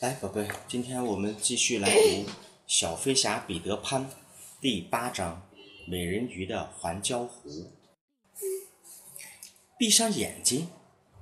[0.00, 1.98] 来，宝贝，今天我们继续来读
[2.68, 4.06] 《小飞侠彼得潘》
[4.60, 5.42] 第八章
[5.90, 7.50] 《美人鱼的环礁湖》。
[9.76, 10.68] 闭上眼睛，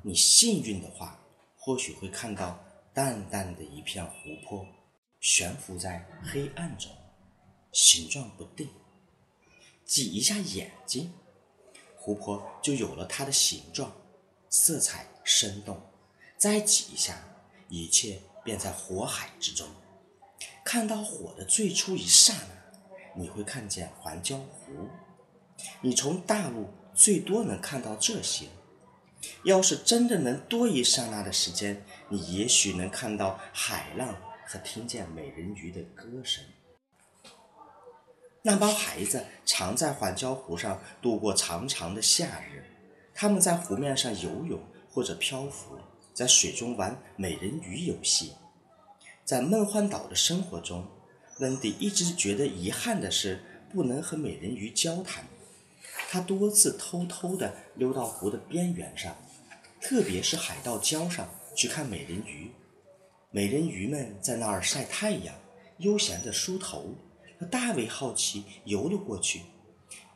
[0.03, 1.19] 你幸运的话，
[1.57, 2.63] 或许会看到
[2.93, 4.67] 淡淡的一片湖泊，
[5.21, 6.93] 悬浮在黑暗中，
[7.73, 8.69] 形状不定。
[9.87, 11.15] 挤一下眼睛，
[11.97, 13.91] 湖泊就有了它的形状，
[14.51, 15.81] 色彩生动。
[16.37, 17.25] 再挤一下，
[17.71, 18.21] 一切。
[18.47, 19.67] 便在火海之中，
[20.65, 24.89] 看到火的最初一刹那，你会看见环礁湖。
[25.81, 28.47] 你从大陆最多能看到这些。
[29.43, 34.15] 要是真的能多一刹那的时间，你也许能看到海浪
[34.47, 36.45] 和听见美人鱼的歌声。
[38.43, 42.65] 那帮孩子常在环礁湖上度过长长的夏日，
[43.13, 45.77] 他们在湖面上游泳或者漂浮。
[46.17, 48.33] 在水中玩美人鱼游戏，
[49.23, 50.89] 在梦幻岛的生活中，
[51.41, 55.27] 温迪一直觉得遗憾的是不能和美人鱼交谈。
[56.09, 59.15] 他多次偷偷地溜到湖的边缘上，
[59.79, 62.51] 特别是海盗礁上去看美人鱼。
[63.31, 65.35] 美人鱼们在那儿晒太阳，
[65.81, 66.95] 悠闲地梳头。
[67.39, 69.43] 他大为好奇，游了过去，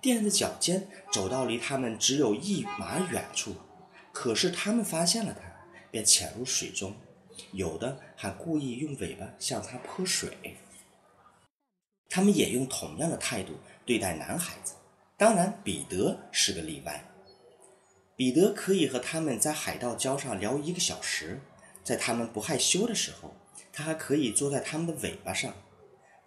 [0.00, 3.54] 垫着脚尖走到离他们只有一码远处。
[4.14, 5.49] 可是他们发现了他。
[5.90, 6.94] 便潜入水中，
[7.52, 10.56] 有的还故意用尾巴向他泼水。
[12.08, 13.54] 他们也用同样的态度
[13.86, 14.74] 对待男孩子，
[15.16, 17.04] 当然彼得是个例外。
[18.16, 21.40] 彼得可以和他们在海盗礁上聊一个小时，
[21.82, 23.34] 在他们不害羞的时候，
[23.72, 25.54] 他还可以坐在他们的尾巴上。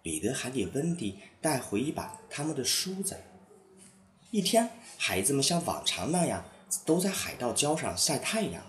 [0.02, 3.16] 彼得还给温迪带回一把他们的梳子。
[4.30, 6.44] 一天，孩子们像往常那样
[6.84, 8.62] 都在海盗礁上晒太阳。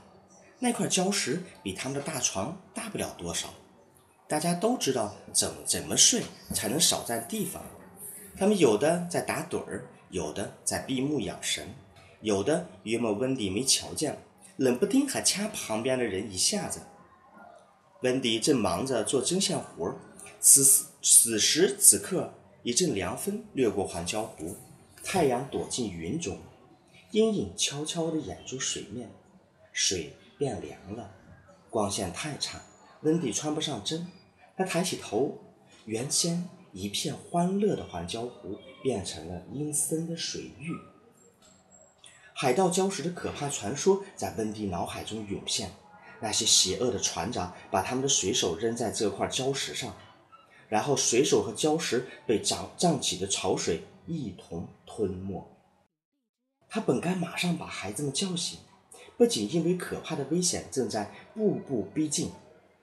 [0.65, 3.53] 那块礁石比他们的大床大不了多少，
[4.27, 6.23] 大家都知道怎怎么睡
[6.55, 7.63] 才能少占地方。
[8.35, 11.69] 他们有的在打盹儿，有的在闭目养神，
[12.21, 14.17] 有的约莫温迪没瞧见，
[14.57, 16.81] 冷不丁还掐旁边的人一下子。
[18.01, 19.95] 温迪正忙着做针线活儿，
[20.39, 20.65] 此
[20.99, 24.55] 此时此刻，一阵凉风掠过环礁湖，
[25.03, 26.39] 太阳躲进云中，
[27.11, 29.11] 阴影悄悄地掩住水面，
[29.71, 30.11] 水。
[30.37, 31.11] 变凉了，
[31.69, 32.61] 光线太差，
[33.01, 34.07] 温迪穿不上针。
[34.57, 35.37] 他抬起头，
[35.85, 40.73] 原先一片欢乐的环礁湖变成了阴森的水域。
[42.33, 45.71] 海盗礁石的可怕传说在温迪脑海中涌现：
[46.19, 49.95] 那些邪恶的船长把他们的水手扔在这块礁石上，
[50.67, 55.45] 然后水手和礁石被涨涨起的潮水一同吞没。
[56.67, 58.59] 他本该马上把孩子们叫醒。
[59.17, 62.31] 不仅因为可怕的危险正在步步逼近，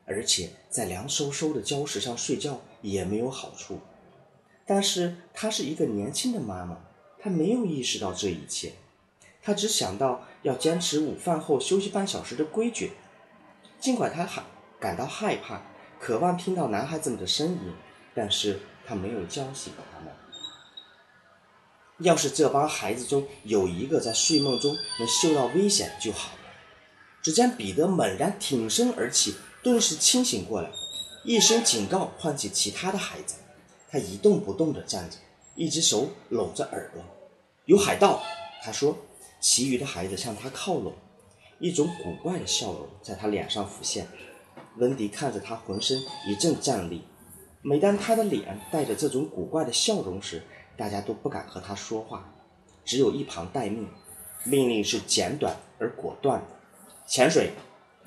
[0.07, 3.79] 而且在凉飕飕的礁石上睡觉也没有好处。
[4.65, 6.79] 但是她是一个年轻的妈妈，
[7.19, 8.73] 她没有意识到这一切，
[9.43, 12.93] 她只想到要坚持午饭后休息半小时的规矩。
[13.79, 14.43] 尽管她还
[14.81, 15.61] 感到害怕，
[16.01, 17.73] 渴望听到男孩子们的声音，
[18.15, 20.13] 但是她没有叫醒他们。
[22.03, 26.39] 要是这帮孩子中有一个在睡梦中能嗅到危险就好了。
[27.23, 30.71] 只见彼得猛然挺身而起，顿时清醒过来，
[31.25, 33.37] 一声警告唤起其他的孩子。
[33.91, 35.17] 他一动不动地站着，
[35.55, 37.03] 一只手搂着耳朵。
[37.67, 38.23] 有海盗，
[38.63, 38.97] 他说。
[39.45, 40.93] 其余的孩子向他靠拢，
[41.59, 44.07] 一种古怪的笑容在他脸上浮现。
[44.77, 47.03] 温迪看着他，浑身一阵战栗。
[47.61, 50.45] 每当他的脸带着这种古怪的笑容时，
[50.77, 52.35] 大家都不敢和他说话，
[52.85, 53.89] 只有一旁待命。
[54.45, 56.47] 命令是简短而果断的：
[57.07, 57.53] 潜水！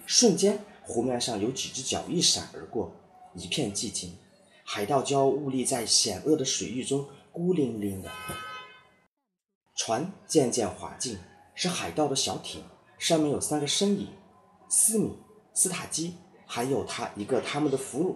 [0.05, 2.91] 瞬间，湖面上有几只脚一闪而过，
[3.33, 4.17] 一片寂静。
[4.65, 8.11] 海盗礁兀立在险恶的水域中，孤零零的。
[9.75, 11.17] 船渐渐滑进，
[11.53, 12.61] 是海盗的小艇，
[12.97, 14.09] 上面有三个身影：
[14.67, 15.17] 斯米、
[15.53, 18.15] 斯塔基，还有他一个他们的俘虏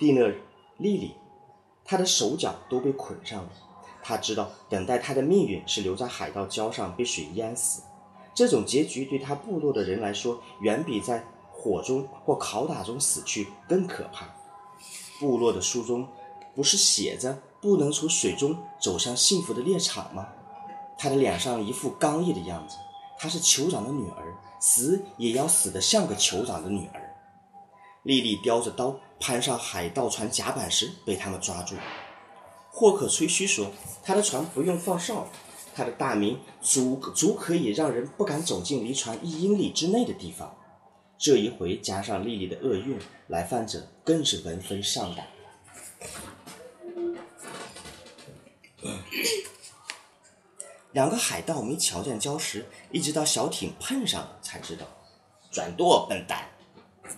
[0.00, 0.34] 蒂勒、
[0.78, 1.12] 莉莉。
[1.84, 3.50] 他的手脚都被捆上了，
[4.02, 7.82] 他知道等待他的命运是留在海盗礁上被水淹死。
[8.34, 14.26] 这种结局对他部落的人来说，远比在火中或拷打中死去更可怕。
[15.20, 16.08] 部落的书中
[16.54, 20.26] 不是写着不能从水中走向幸福的猎场吗？
[20.98, 22.76] 他的脸上一副刚毅的样子。
[23.16, 27.14] 他是酋长的女儿，死也要死得像个酋长的女儿。
[28.02, 28.96] 莉莉叼着刀。
[29.24, 31.74] 攀上海盗船甲板时被他们抓住。
[32.68, 33.72] 霍克吹嘘说
[34.04, 35.26] ：“他的船不用放哨，
[35.74, 40.54] 他的大名足足可以让人不敢走进离船一英里之内的地方。”
[41.16, 42.98] 这一回加上丽丽的厄运，
[43.28, 45.26] 来犯者更是闻风丧胆。
[50.92, 54.84] 两个海盗没瞧见礁石，一直到小艇碰上了才知道。
[55.50, 56.46] 转舵，笨蛋！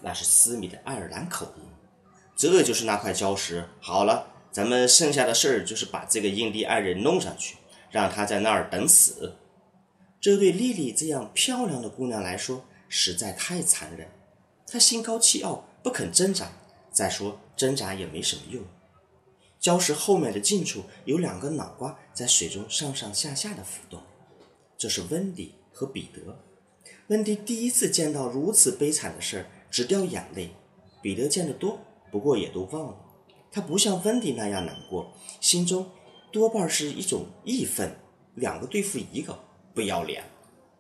[0.01, 1.76] 那是斯米的爱尔兰口音。
[2.37, 3.67] 这就是那块礁石。
[3.81, 7.57] 好了，咱们剩下的事儿就是把这个印第安人弄上去，
[7.91, 9.37] 让他在那儿等死。
[10.21, 14.09] 这对莉莉这样漂亮的姑娘来说实在太残忍。
[14.67, 16.53] 她心高气傲，不肯挣扎。
[16.91, 18.63] 再说，挣扎也没什么用。
[19.61, 24.01] 礁石后面的近处有两个脑瓜在水中上上下下的浮动，
[24.77, 26.39] 这是温迪和彼得。
[27.09, 30.51] 温迪第一次见到如此悲惨的事儿，直掉眼泪。
[31.03, 31.81] 彼得见得多，
[32.11, 32.97] 不过也都忘了。
[33.51, 35.91] 他不像温迪那样难过，心中
[36.33, 37.97] 多半是一种义愤。
[38.35, 39.39] 两个对付一个，
[39.75, 40.23] 不要脸。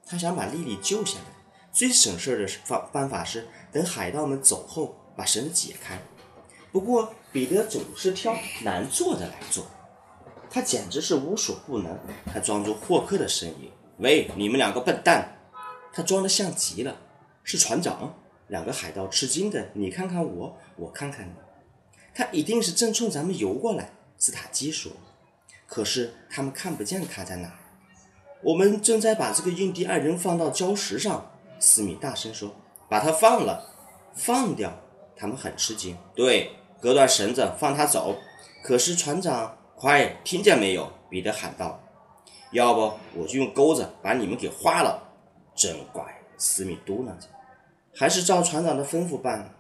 [0.05, 1.25] 他想把莉莉救下来，
[1.73, 5.99] 最省事的方办法是等海盗们走后把绳子解开。
[6.71, 9.65] 不过彼得总是挑难做的来做，
[10.51, 11.99] 他简直是无所不能。
[12.27, 15.39] 他装作霍克的声音：“喂，你们两个笨蛋！”
[15.95, 16.95] 他装的像极了，
[17.43, 18.15] 是船长。
[18.49, 21.33] 两个海盗吃惊的，你看看我，我看看你。
[22.15, 23.91] 他一定是正冲咱们游过来。
[24.19, 24.93] 斯塔基说
[25.67, 27.59] ：“可是他们看不见他在哪。”
[28.43, 31.33] 我们正在把这个印第安人放到礁石上。
[31.59, 32.55] 斯米大声说
[32.89, 33.75] ：“把他放了，
[34.15, 34.73] 放掉。”
[35.17, 35.97] 他们很吃惊。
[36.15, 36.53] 对。
[36.79, 38.17] 割断绳子，放他走。
[38.63, 40.93] 可是船长，快，听见没有？
[41.09, 41.83] 彼得喊道
[42.53, 45.03] ：“要不我就用钩子把你们给划了。”
[45.57, 46.05] 真乖，
[46.37, 47.27] 斯密嘟囔着。
[47.97, 49.55] 还是照船长的吩咐办。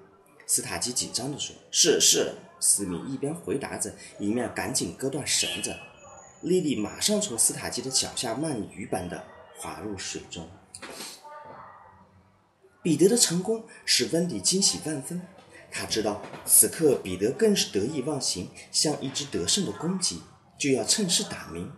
[0.46, 5.74] 斯塔基紧张地说：“是是。”斯密一边回答着，一面赶紧割断绳子。
[6.42, 9.24] 莉莉马上从斯塔基的脚下鳗鱼般的
[9.58, 10.48] 滑入水中。
[12.82, 15.20] 彼得的成功使温迪惊喜万分。
[15.70, 20.22] 他知道此刻彼得更是得意忘形，像一只得胜的公鸡，
[20.58, 21.70] 就要趁势打鸣。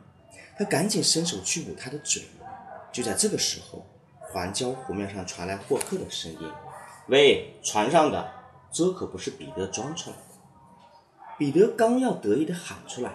[0.56, 2.22] 他赶紧伸手去捂他的嘴。
[2.92, 3.84] 就在这个时候，
[4.30, 6.52] 环礁湖面上传来霍克的声音
[7.08, 8.30] ：“喂，船上的，
[8.70, 10.22] 这可不是彼得装出来的。”
[11.38, 13.14] 彼得刚要得意地喊出来，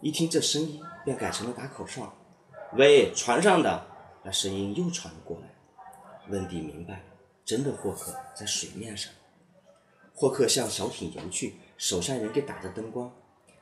[0.00, 2.12] 一听这声音，便改成了打口哨
[2.76, 3.86] ：“喂，船上的！”
[4.22, 5.46] 那声音又传了过来。
[6.28, 7.02] 温迪明白，
[7.44, 9.10] 真的霍克在水面上。
[10.14, 13.10] 霍克向小艇游去，手下人给打着灯光。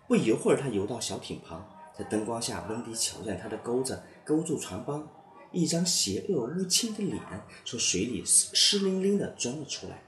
[0.09, 1.65] 不一会儿，他游到小艇旁，
[1.97, 5.07] 在灯光下，温迪瞧见他的钩子勾住船帮，
[5.53, 7.21] 一张邪恶乌青的脸
[7.65, 10.03] 从水里湿湿淋淋地钻了出来。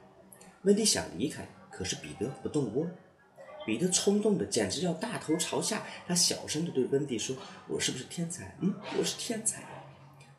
[0.63, 2.87] 温蒂想离开，可是彼得不动窝。
[3.67, 7.37] 彼得冲动的简直要大头朝下，他小声地对温蒂说
[7.69, 8.57] ：“我是不是天才？
[8.61, 9.63] 嗯，我是天才。”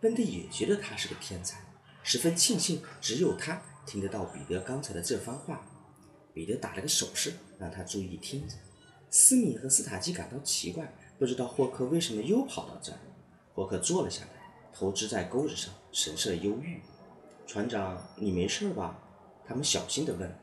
[0.02, 1.64] 温蒂也觉得他是个天才，
[2.04, 5.64] 十分庆幸只有他听得到彼得刚才的这番话。
[6.34, 8.56] 彼得打了个手势，让他注意听着。
[9.10, 12.98] 斯米和斯塔基感到奇怪，不知道霍克为什么又跑到这儿。
[13.54, 14.41] 霍克坐了下来，
[14.74, 16.82] 头支在钩子上，神色忧郁。
[17.46, 18.98] 船长，你没事吧？
[19.46, 20.34] 他们小心地问。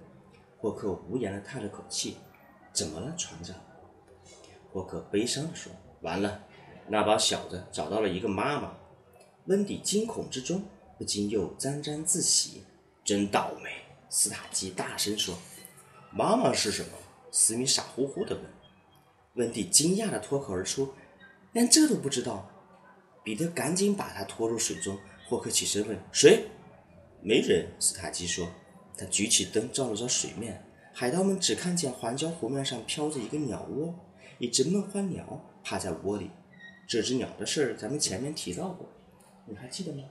[0.58, 2.16] 霍克无言地叹了口气。
[2.72, 3.56] 怎么了，船长？
[4.70, 5.72] 霍克悲伤地说
[6.02, 6.44] ：“完了，
[6.88, 8.76] 那帮小子找到了一个妈妈。”
[9.46, 10.62] 温迪惊恐之中，
[10.98, 12.64] 不禁又沾沾自喜。
[13.02, 13.70] 真倒霉！
[14.10, 15.34] 斯塔基大声说。
[16.10, 16.90] 妈妈是什么？
[17.30, 18.44] 斯米傻乎乎地问。
[19.34, 20.92] 温迪惊讶地脱口而出
[21.52, 22.50] ：“连这都不知道。”
[23.28, 24.98] 彼得赶紧把他拖入水中。
[25.26, 26.46] 霍克起身问：“谁
[27.20, 28.48] ？”“没人。”斯塔基说。
[28.96, 33.94] 他举起灯照了照水面，海盗们只看见环礁湖面上飘着一个鸟窝，
[34.38, 36.30] 一只梦幻鸟趴在窝里。
[36.86, 38.88] 这只鸟的事儿咱们前面提到过，
[39.44, 40.04] 你还记得吗？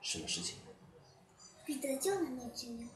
[0.00, 0.58] 什么事情？
[1.66, 2.86] 彼得救了那只鸟。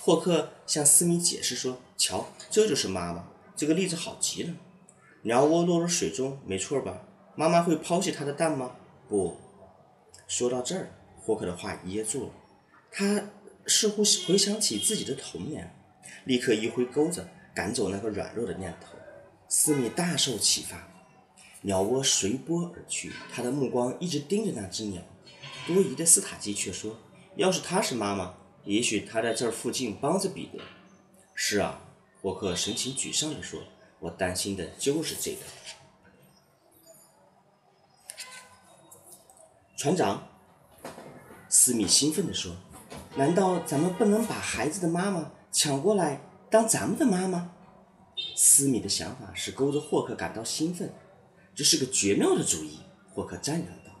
[0.00, 3.28] 霍克向斯米解释说：“瞧，这就是妈妈。
[3.54, 4.54] 这个例子好极了。
[5.22, 7.02] 鸟窝落入水中，没错吧？
[7.36, 8.72] 妈妈会抛弃它的蛋吗？
[9.08, 9.36] 不。”
[10.28, 12.30] 说到这儿，霍克的话噎住了。
[12.90, 13.22] 他
[13.66, 15.74] 似乎回想起自己的童年，
[16.24, 18.96] 立刻一挥钩子赶走那个软弱的念头。
[19.48, 20.88] 斯密大受启发，
[21.60, 25.02] 鸟窝随波而去，他的目光一直盯着那只鸟。
[25.66, 26.96] 多疑的斯塔基却说
[27.36, 30.58] ：“要是他是妈妈。”也许他在这儿附近帮着彼得。
[31.34, 31.82] 是啊，
[32.20, 33.60] 霍克神情沮丧地说
[34.02, 35.38] ：“我担心的就是这个。”
[39.78, 40.28] 船长，
[41.48, 42.54] 斯密兴奋地说
[43.16, 47.52] ：“难道咱们不能把孩子的妈妈抢过来当咱们的妈妈？”
[48.36, 50.92] 斯密的想法使勾着霍克感到兴奋。
[51.54, 52.80] 这是个绝妙的主意，
[53.12, 53.92] 霍克赞扬道。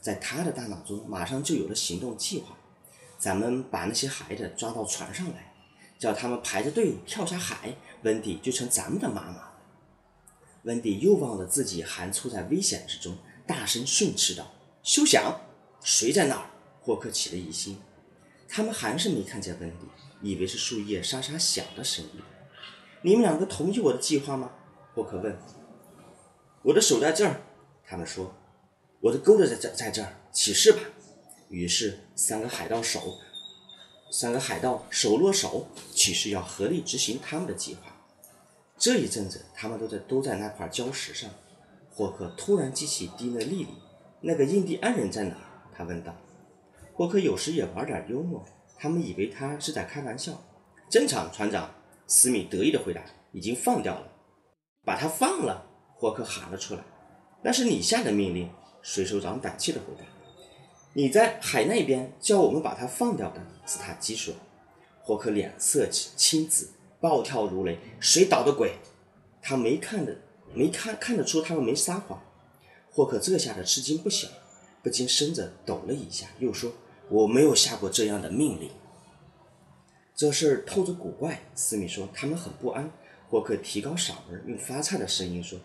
[0.00, 2.56] 在他的大脑中马上就有了行动计划。
[3.18, 5.51] 咱们把那些孩子抓到船上来，
[6.02, 9.52] 叫他们排着队跳下海，温迪就成咱们的妈妈。
[10.64, 13.16] 温迪又忘了自己还处在危险之中，
[13.46, 15.40] 大声训斥道：“休想！
[15.80, 16.50] 谁在那儿？”
[16.82, 17.80] 霍克起了疑心，
[18.48, 19.86] 他们还是没看见温迪，
[20.22, 22.20] 以为是树叶沙沙响的声音。
[23.02, 24.50] 你们两个同意我的计划吗？
[24.96, 25.38] 霍克问。
[26.62, 27.40] 我的手在这儿，
[27.86, 28.34] 他们说。
[29.00, 30.80] 我的钩子在这，在这儿，起誓吧。
[31.48, 33.20] 于是三个海盗手，
[34.12, 37.80] 三个海盗手握手，起誓要合力执行他们的计划。
[38.76, 41.30] 这一阵子，他们都在都在那块礁石上。
[41.90, 43.68] 霍克突然记起蒂勒莉莉，
[44.20, 45.34] 那个印第安人在哪？
[45.74, 46.14] 他问道。
[46.92, 48.44] 霍克有时也玩点幽默，
[48.78, 50.38] 他们以为他是在开玩笑。
[50.90, 51.74] 正常，船长。
[52.06, 53.02] 斯米得意的回答
[53.32, 54.12] ：“已经放掉了，
[54.84, 55.64] 把他放了。”
[55.96, 56.84] 霍克喊了出来。
[57.42, 58.50] “那是你下的命令。”
[58.82, 60.04] 水手长胆怯的回答
[60.94, 64.34] ：“你在海那边叫我们把他放掉的。”斯塔基说。
[65.04, 66.70] 霍克脸色青紫。
[67.00, 68.76] 暴跳如雷，谁捣的鬼？
[69.42, 70.16] 他没看的，
[70.54, 72.22] 没看看得出他们没撒谎。
[72.92, 74.28] 霍克这下子吃惊不小，
[74.84, 76.70] 不禁身子抖了一下，又说
[77.10, 78.70] ：“我没有下过这样的命令。”
[80.14, 81.42] 这事儿透着古怪。
[81.56, 82.88] 斯米说：“他们很不安。”
[83.28, 85.58] 霍克提高嗓门，用发颤的声音说：“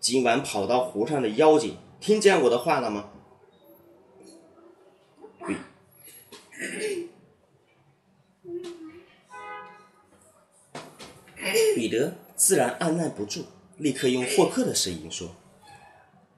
[0.00, 3.08] 今晚跑到湖上的妖精，听见我的话了吗？”
[11.74, 13.46] 彼得自然按耐不住，
[13.78, 15.34] 立刻用霍克的声音说：“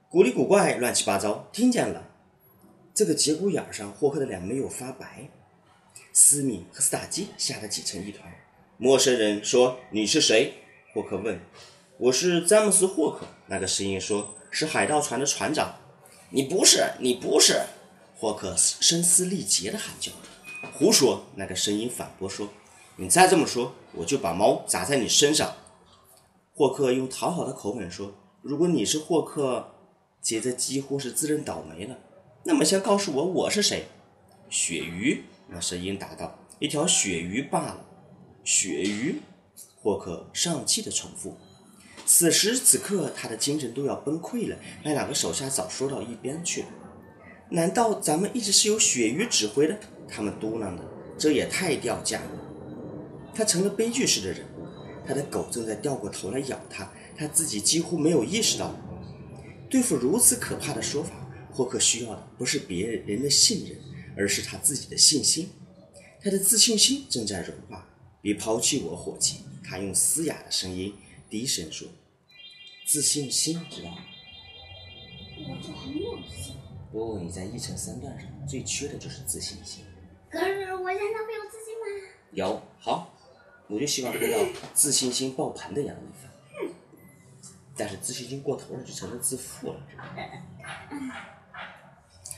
[0.08, 2.10] 古里古怪，乱七八糟，听见了。”
[2.94, 5.28] 这个节骨眼上，霍克的脸没有发白。
[6.12, 8.32] 斯米和斯塔基吓得挤成一团。
[8.76, 10.54] 陌生人说：“你是谁？”
[10.94, 11.40] 霍克问。
[11.98, 15.74] “我是詹姆斯·霍克。”那个声音说：“是海盗船的船长。
[16.30, 17.60] ”“你不是，你不是！”
[18.24, 20.16] 霍克声嘶力竭地喊叫着。
[20.72, 22.48] “胡说！”那个声音反驳说。
[22.96, 25.54] 你再这么说，我就把猫砸在你身上。”
[26.56, 28.14] 霍克用讨好的口吻说。
[28.40, 29.74] “如果你是霍克，
[30.22, 31.98] 杰德几乎是自认倒霉了。
[32.44, 33.88] 那么，先告诉我我是谁？”
[34.48, 37.84] 鳕鱼，那声音答道：“一条鳕鱼罢了。”
[38.42, 39.20] 鳕鱼，
[39.82, 41.36] 霍克上气的重复。
[42.06, 44.56] 此时此刻，他的精神都要崩溃了。
[44.82, 46.68] 那两个手下早缩到一边去了。
[47.50, 49.78] 难道咱们一直是由鳕鱼指挥的？
[50.08, 50.82] 他们嘟囔着
[51.18, 52.30] ：“这也太掉价了。”
[53.34, 54.46] 他成了悲剧式的人，
[55.06, 58.74] 他的狗正在掉过头来咬他，他自己几乎没有意识到。
[59.68, 61.12] 对付如此可怕的说法，
[61.50, 63.78] 霍克需要的不是别人的信任，
[64.16, 65.48] 而是他自己的信心。
[66.22, 67.88] 他的自信心正在融化。
[68.20, 70.94] 别抛弃我，伙计，他用嘶哑的声音
[71.28, 71.88] 低声说
[72.86, 73.98] ：“自信心，知道吗？”
[75.46, 76.54] 我就很有信。
[76.94, 79.84] 不过，你在一层三段上最缺的就是自信心。
[80.30, 81.86] 可是我现在会有自信吗？
[82.30, 83.10] 有，好。
[83.66, 84.38] 我就希望喝到
[84.74, 86.30] 自信心爆棚的杨一番，
[87.76, 89.80] 但是自信心过头了就成了自负了。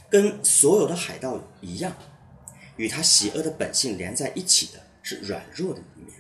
[0.09, 1.95] 跟所有的海盗一样，
[2.77, 6.15] 与他邪恶的本性连在一起的是软弱的一面。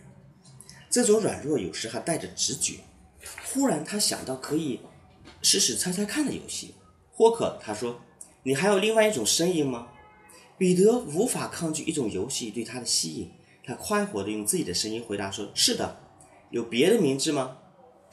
[0.90, 2.80] 这种软弱有时还带着直觉。
[3.46, 4.82] 忽然他想到可以
[5.40, 6.74] 试试猜猜看的游戏。
[7.12, 7.98] 霍克他说
[8.46, 9.88] ：“你还有另外一种声音吗？”
[10.56, 13.28] 彼得无法抗拒一种游戏对他的吸引。
[13.64, 15.96] 他快活地用自己的声音回答说：“是的，
[16.50, 17.58] 有别的名字吗？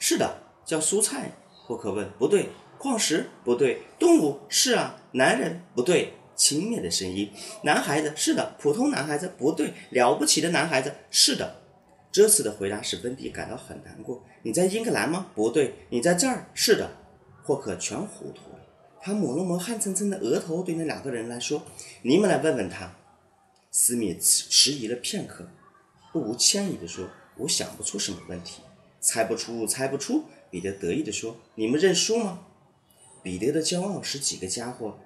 [0.00, 1.30] 是的，叫蔬菜。”
[1.64, 2.48] 霍克问：“不对，
[2.78, 7.30] 矿石不对，动物是啊，男人不对，轻蔑的声音，
[7.62, 11.62] 男孩子是的，普通男孩子不对，了不起的男孩子是的。”
[12.10, 14.24] 这次的回答使温迪感到很难过。
[14.42, 15.28] “你在英格兰吗？
[15.36, 16.50] 不对，你在这儿。
[16.52, 16.90] ”“是的。”
[17.44, 18.63] 霍克全糊涂了。
[19.06, 21.62] 他抹了抹汗蹭蹭的额头，对那两个人来说
[22.00, 22.94] ：“你们来问问他。”
[23.70, 25.46] 斯密迟疑了片刻，
[26.10, 28.62] 不无歉意地说：“我想不出什么问题，
[29.02, 32.46] 猜不出，猜不出。”彼得得意地说：“你们认输吗？”
[33.22, 34.98] 彼得的骄傲使几个家伙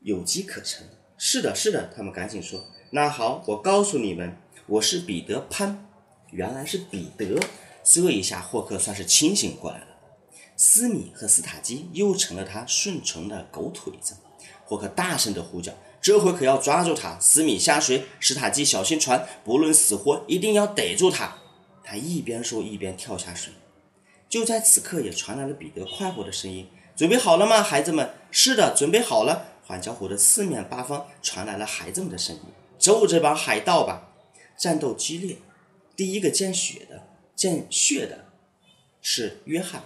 [0.00, 0.86] 有机可乘。
[1.16, 4.36] “是的，是的。”他们赶紧说：“那好，我告诉你们，
[4.66, 5.88] 我是彼得潘。”
[6.32, 7.40] 原来是彼得。
[7.82, 9.86] 这一下，霍克算是清醒过来了。
[10.56, 14.16] 斯米和斯塔基又成了他顺从的狗腿子。
[14.64, 15.72] 霍克大声地呼叫。
[16.00, 17.18] 这回可要抓住他！
[17.18, 21.38] 斯米下水，史塔基小心船，不论死活，一定要逮住他。
[21.82, 23.54] 他一边说一边跳下水。
[24.28, 32.42] 就在此刻，也传来了彼得快活的声音：“准备好了吗，孩子们？”“是的，准备好了。”缓礁湖的四面八方传来了孩子们的声音
[32.78, 34.12] ：“揍这帮海盗吧！”
[34.58, 35.38] 战斗激烈，
[35.96, 38.26] 第一个见血的、见血的
[39.00, 39.84] 是约翰。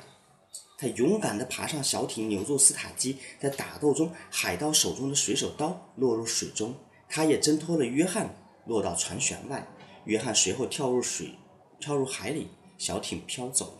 [0.80, 3.16] 他勇敢地爬上小艇，扭住斯塔基。
[3.40, 6.72] 在打斗中，海盗手中的水手刀落入水中，
[7.08, 8.32] 他也挣脱了约翰，
[8.64, 9.66] 落到船舷外。
[10.04, 11.34] 约翰随后跳入水，
[11.80, 12.46] 跳入海里，
[12.78, 13.72] 小艇飘走了。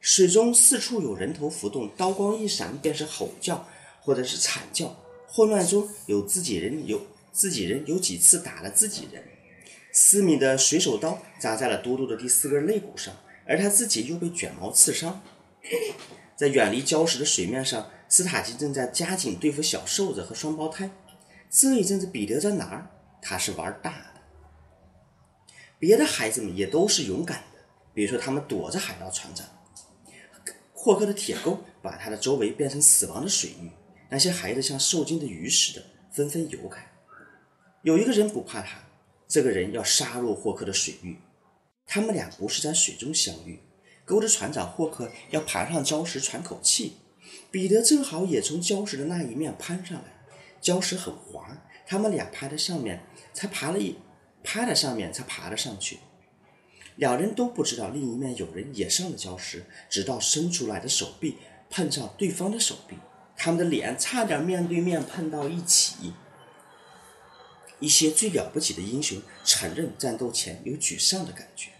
[0.00, 3.68] 水中四处有人头浮动，刀光一闪，便是吼叫，
[4.00, 4.96] 或者是惨叫。
[5.28, 9.22] 混乱中有自己人，有自己人有几次打了自己人。
[9.92, 13.14] 斯米的水手刀扎在了嘟嘟的第四根肋骨上，
[13.46, 15.22] 而他自己又被卷毛刺伤。
[16.36, 20.90] 在远离礁石的水面上，斯塔基正在加紧对付小瘦子和双胞胎。
[21.50, 22.90] 这一阵子，彼得在哪儿？
[23.20, 24.20] 他是玩大的。
[25.78, 27.60] 别的孩子们也都是勇敢的，
[27.92, 29.46] 比如说他们躲着海盗船长。
[30.72, 33.70] 霍克的铁钩把他的周围变成死亡的水域，
[34.08, 36.90] 那些孩子像受惊的鱼似的纷纷游开。
[37.82, 38.78] 有一个人不怕他，
[39.28, 41.18] 这个人要杀入霍克的水域。
[41.86, 43.60] 他们俩不是在水中相遇。
[44.10, 46.96] 勾着船长霍克要爬上礁石喘口气，
[47.48, 50.02] 彼得正好也从礁石的那一面攀上来。
[50.60, 53.94] 礁石很滑，他们俩趴在上面，才爬了一
[54.42, 56.00] 趴在上面才爬了上去。
[56.96, 61.36] 两人都不知道另一面有人也上了礁石，直到伸出来的手臂
[61.70, 62.96] 碰上对方的手臂，
[63.36, 66.12] 他们的脸差点面对面碰到一起。
[67.78, 71.70] 一些最了不起的英雄承认战斗前有沮丧的感觉。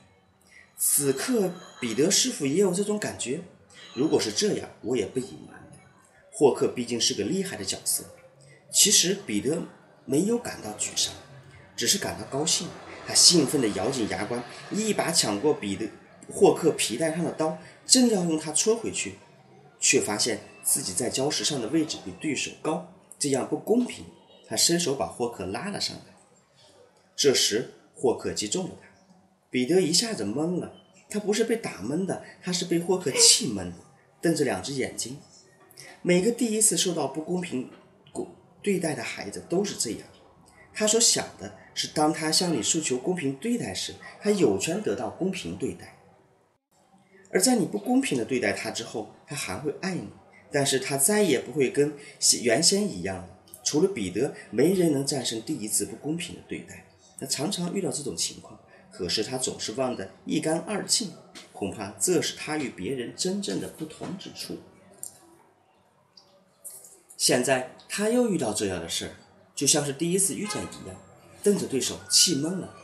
[0.82, 3.42] 此刻，彼得是否也有这种感觉？
[3.92, 5.60] 如果是这样，我也不隐瞒。
[6.32, 8.02] 霍克毕竟是个厉害的角色。
[8.72, 9.62] 其实，彼得
[10.06, 11.12] 没有感到沮丧，
[11.76, 12.66] 只是感到高兴。
[13.06, 15.86] 他兴奋地咬紧牙关，一把抢过彼得
[16.32, 19.18] 霍克皮带上的刀，正要用它戳回去，
[19.78, 24.06] 却发现自己在礁石上的位置比对手高，这样不公平。
[24.48, 26.14] 他伸手把霍克拉了上来。
[27.14, 28.88] 这时，霍克击中了他。
[29.50, 30.72] 彼得一下子懵了，
[31.08, 33.74] 他不是被打懵的，他是被霍克气懵的，
[34.20, 35.18] 瞪着两只眼睛。
[36.02, 37.68] 每个第一次受到不公平
[38.62, 40.00] 对待的孩子都是这样。
[40.72, 45.86] 他所想的是，当他向你诉求公平对待时，他有权得到公平对待；
[47.32, 50.08] 而在你不公平的对待他之后，他还会爱你，
[50.52, 51.92] 但是他再也不会跟
[52.42, 53.40] 原先一样了。
[53.64, 56.84] 除了彼得，没人能战胜第一次不公平的对待。
[57.18, 58.59] 他常常遇到这种情况。
[58.92, 61.12] 可是他总是忘得一干二净，
[61.52, 64.58] 恐怕这是他与别人真正的不同之处。
[67.16, 69.16] 现在他又遇到这样的事儿，
[69.54, 70.96] 就像是第一次遇见一样，
[71.42, 72.74] 瞪着对手气闷了。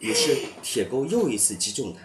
[0.00, 2.00] 于是铁钩又一次击中他。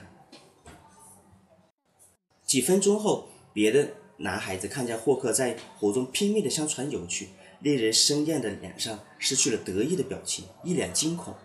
[2.46, 11.36] 几分钟后，别的男孩子看见霍克在湖中拼命地向船游去，令人生厌的脸上失去了得意的表情，一脸惊恐。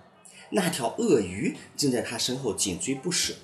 [0.50, 3.34] 那条鳄鱼正在他身后紧追不舍。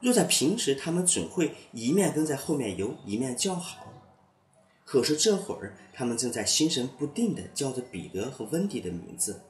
[0.00, 3.86] 若在平时，他们准会一面跟在后面游，一面叫好。
[4.84, 9.40] 可是这会儿，他们正在心神不定地叫着彼得和温迪的名字。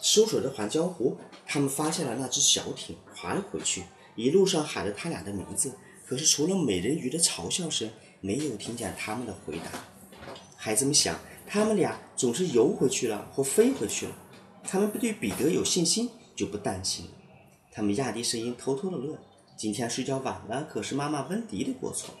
[0.00, 3.84] 收水的环礁湖，他们发现了那只小艇，划了回去，
[4.16, 5.72] 一路上喊着他俩的名字。
[6.04, 7.88] 可是除了美人鱼的嘲笑声，
[8.20, 9.70] 没有听见他们的回答。
[10.56, 11.16] 孩子们想。
[11.52, 14.12] 他们俩总是游回去了或飞回去了。
[14.62, 17.10] 他们不对彼得有信心，就不担心了。
[17.72, 19.18] 他们压低声音，偷偷的乐。
[19.56, 22.14] 今天睡觉晚了，可是妈妈温迪的过错。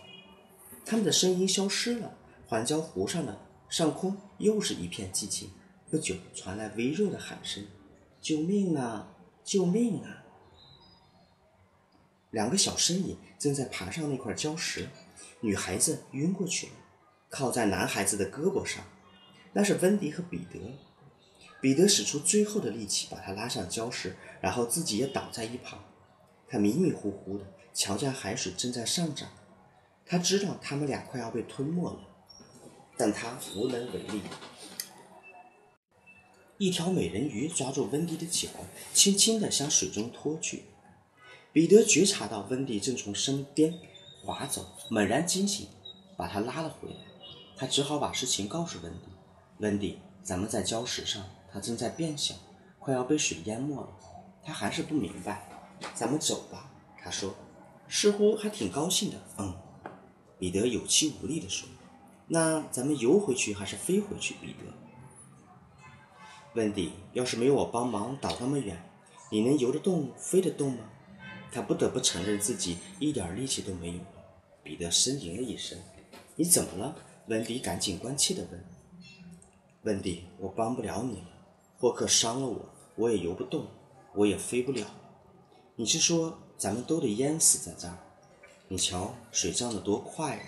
[0.84, 2.12] 他们的声音消失了。
[2.48, 3.38] 环礁湖上的
[3.68, 5.48] 上空又是一片寂静。
[5.88, 7.64] 不久，传来微弱的喊声
[8.20, 9.14] ：“救命啊！
[9.44, 10.24] 救命啊！”
[12.32, 14.88] 两个小身影正在爬上那块礁石。
[15.38, 16.72] 女孩子晕过去了，
[17.28, 18.82] 靠在男孩子的胳膊上。
[19.52, 20.60] 那是温迪和彼得。
[21.60, 25.78] 彼得使出最后的力气把他拉上礁石，然后自己也倒在一旁。
[26.48, 29.28] 他迷迷糊糊的，瞧见海水正在上涨。
[30.06, 32.00] 他知道他们俩快要被吞没了，
[32.96, 34.22] 但他无能为力。
[36.58, 38.48] 一条美人鱼抓住温迪的脚，
[38.92, 40.64] 轻轻地向水中拖去。
[41.52, 43.74] 彼得觉察到温迪正从身边
[44.24, 45.68] 划走，猛然惊醒，
[46.16, 46.96] 把他拉了回来。
[47.56, 49.09] 他只好把事情告诉温迪。
[49.60, 52.34] 温迪，咱们在礁石上，它正在变小，
[52.78, 53.88] 快要被水淹没了。
[54.42, 55.46] 他还是不明白。
[55.94, 57.34] 咱们走吧，他说，
[57.86, 59.16] 似乎还挺高兴的。
[59.38, 59.54] 嗯，
[60.38, 61.68] 彼得有气无力地说。
[62.26, 64.34] 那咱们游回去还是飞回去？
[64.40, 64.72] 彼得。
[66.54, 68.82] 温迪，要是没有我帮忙倒那么远，
[69.30, 70.84] 你能游得动、飞得动吗？
[71.52, 74.06] 他不得不承认自己一点力气都没有了。
[74.62, 75.78] 彼得呻吟了一声。
[76.36, 76.96] 你怎么了？
[77.26, 78.64] 温迪赶紧关切地问。
[79.82, 81.26] 温迪，我帮不了你了。
[81.78, 83.66] 霍克伤了我，我也游不动，
[84.14, 84.86] 我也飞不了。
[85.76, 87.96] 你是说咱们都得淹死在这儿？
[88.68, 90.42] 你瞧，水涨得多快啊！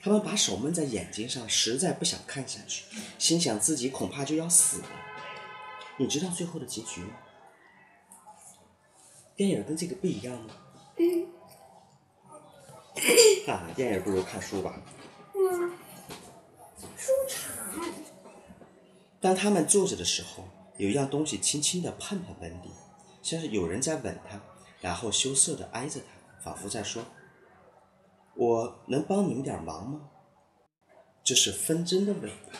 [0.00, 2.84] 他们把手闷在眼睛上，实在不想看下去，
[3.18, 4.88] 心想自己恐怕就要死了。
[5.98, 7.10] 你知道最后的结局吗？
[9.34, 10.54] 电影跟这个不一样吗？
[10.96, 11.26] 嗯
[13.48, 14.80] 啊，电影不如看书吧。
[15.34, 15.72] 嗯，
[16.96, 17.84] 书场。
[19.20, 20.44] 当他们坐着的时候，
[20.78, 22.70] 有一样东西轻轻地碰碰温迪，
[23.22, 24.40] 像是有人在吻他，
[24.80, 27.04] 然后羞涩地挨着他，仿佛在说
[28.34, 30.08] ：“我能帮你们点忙吗？”
[31.22, 32.58] 这是风筝的尾巴。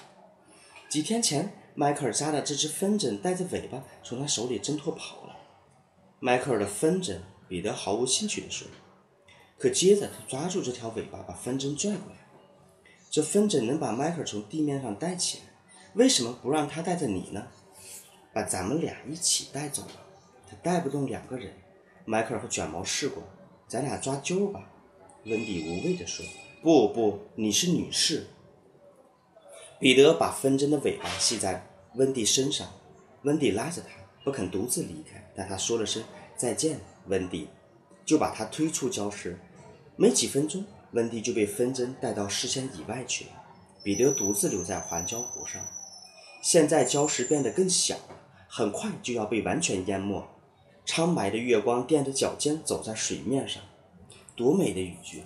[0.91, 5.37] 几天前，迈克尔扎的这只风筝带着尾巴从他手里挣脱跑了。
[6.19, 8.69] 迈克尔的风筝，彼得毫无兴趣地说。
[9.57, 12.19] 可接着，他抓住这条尾巴，把风筝拽过来。
[13.11, 15.45] 这风筝能把迈克尔从地面上带起来，
[15.95, 17.47] 为什么不让他带着你呢？
[18.33, 20.01] 把咱们俩一起带走了。
[20.49, 21.53] 他带不动两个人。
[22.05, 23.23] 迈克尔和卷毛试过，
[23.69, 24.69] 咱俩抓阄吧。
[25.27, 26.25] 温迪无畏地说
[26.63, 28.27] ：“不不，你是女士。”
[29.79, 32.69] 彼得把风筝的尾巴系在温迪身上，
[33.23, 33.89] 温迪拉着他，
[34.25, 35.31] 不肯独自离开。
[35.37, 36.03] 但他说了声
[36.37, 37.49] 再见，温迪，
[38.05, 39.39] 就把他推出礁石。
[39.97, 43.31] 没几分钟，温迪就被风筝带到视线以外去了。
[43.83, 45.63] 彼得独自留在环礁湖上。
[46.41, 48.17] 现在礁石变得更小了，
[48.49, 50.27] 很快就要被完全淹没。
[50.87, 53.63] 苍白的月光垫着脚尖走在水面上，
[54.35, 55.23] 多美的语句！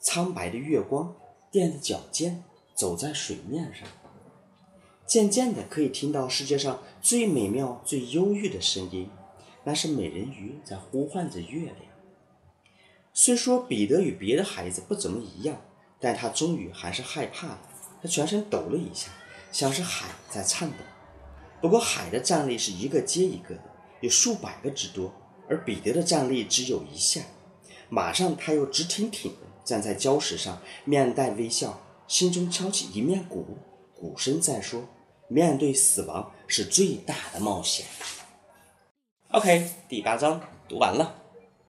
[0.00, 1.14] 苍白的月光
[1.50, 2.44] 垫着脚尖
[2.74, 3.86] 走在水面上。
[5.06, 9.08] 渐渐的，可以听到世界上最美妙、最忧郁的声音，
[9.62, 11.76] 那是美人鱼在呼唤着月亮。
[13.12, 15.60] 虽说彼得与别的孩子不怎么一样，
[16.00, 17.60] 但他终于还是害怕了。
[18.02, 19.10] 他全身抖了一下，
[19.54, 20.76] 像是海在颤抖。
[21.62, 23.62] 不过海的站立是一个接一个的。
[24.00, 25.14] 有数百个之多，
[25.48, 27.20] 而彼得的站立只有一下。
[27.88, 33.56] 马上他又直挺挺地站在礁石上，面带微笑，心中敲起一面鼓，
[33.94, 34.88] 鼓声在说
[35.28, 37.86] ：“面对死亡是最大的冒险。”
[39.30, 41.23] OK，第八章读完了。